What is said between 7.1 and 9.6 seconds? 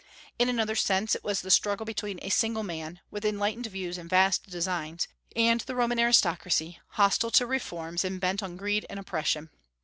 to reforms, and bent on greed and oppression.